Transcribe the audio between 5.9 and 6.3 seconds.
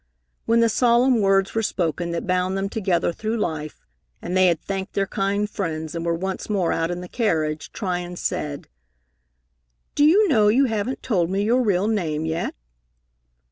and were